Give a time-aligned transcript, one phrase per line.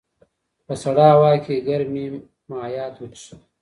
[0.65, 2.05] په سړه هوا کې ګرمې
[2.49, 3.35] مایعات وڅښئ.